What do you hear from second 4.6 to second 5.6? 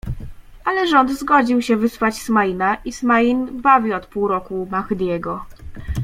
Mahdiego.